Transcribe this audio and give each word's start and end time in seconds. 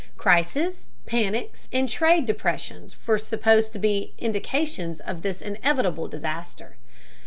Crises, 0.17 0.87
panics, 1.05 1.69
and 1.71 1.87
trade 1.87 2.25
depressions 2.25 2.95
were 3.05 3.19
supposed 3.19 3.71
to 3.73 3.77
be 3.77 4.15
indications 4.17 4.99
of 4.99 5.21
this 5.21 5.43
inevitable 5.43 6.07
disaster. 6.07 6.75